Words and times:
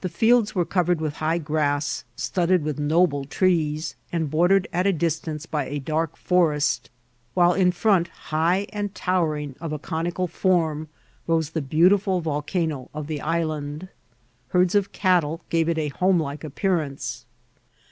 The 0.00 0.08
fields 0.08 0.56
were 0.56 0.64
coTered 0.66 0.98
with 1.00 1.18
high 1.18 1.38
graasi 1.38 2.02
studded 2.16 2.64
with 2.64 2.80
noble 2.80 3.24
trees, 3.24 3.94
and 4.10 4.28
border 4.28 4.56
ed 4.56 4.66
at 4.72 4.86
a 4.88 4.92
distance 4.92 5.46
by 5.46 5.66
a 5.66 5.78
dark 5.78 6.16
forest, 6.16 6.90
while 7.34 7.52
in 7.54 7.70
firont, 7.70 8.08
high 8.08 8.66
and 8.72 8.92
towering, 8.92 9.54
of 9.60 9.72
a 9.72 9.78
conical 9.78 10.26
fcnrm, 10.26 10.88
rose 11.28 11.50
the 11.50 11.62
beautiful 11.62 12.20
vol 12.20 12.42
cano 12.42 12.90
of 12.92 13.06
the 13.06 13.20
island. 13.20 13.88
Herds 14.48 14.74
of 14.74 14.90
cattle 14.90 15.42
gare 15.48 15.70
it 15.70 15.78
a 15.78 15.88
home 15.90 16.18
like 16.18 16.42
appearance. 16.42 17.24